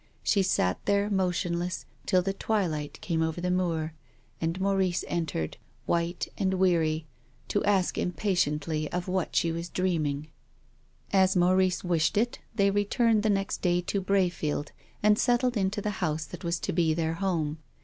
She 0.23 0.41
sat 0.41 0.83
there 0.87 1.11
motionless 1.11 1.85
till 2.07 2.23
the 2.23 2.33
twilight 2.33 2.99
came 3.01 3.21
over 3.21 3.39
the 3.39 3.51
moor, 3.51 3.93
and 4.41 4.59
Maurice 4.59 5.05
entered, 5.07 5.57
wiiitc 5.87 6.27
and 6.39 6.55
weary, 6.55 7.05
to 7.49 7.63
ask 7.65 7.99
impatiently 7.99 8.89
i>{ 8.91 9.05
what 9.07 9.35
she 9.35 9.51
was 9.51 9.69
dreaming. 9.69 10.29
234 11.11 11.19
TONGUES 11.19 11.29
OF 11.29 11.29
CONSCIENCE. 11.29 11.29
As 11.29 11.39
Maurice 11.39 11.83
wished 11.91 12.17
it, 12.17 12.39
they 12.55 12.71
returned 12.71 13.21
the 13.21 13.29
next 13.29 13.61
day 13.61 13.79
to 13.81 14.01
Brayfield 14.01 14.71
and 15.03 15.19
settled 15.19 15.55
into 15.55 15.83
the 15.83 15.91
house 16.01 16.25
that 16.25 16.43
was 16.43 16.57
to 16.61 16.73
be 16.73 16.95
their 16.95 17.13
home. 17.13 17.59